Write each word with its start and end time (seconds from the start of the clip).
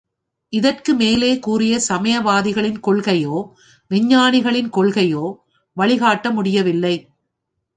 இதற்கு 0.53 0.93
மேலே 0.93 1.39
கூறிய 1.39 1.79
சமயவாதிகளின் 1.89 2.79
கொள்கையோ, 2.79 3.37
விஞ்ஞானிகளின் 3.91 4.69
கொள்கையோ 4.69 5.25
வழிகாட்ட 5.77 6.31
முடியவில்லை. 6.31 6.95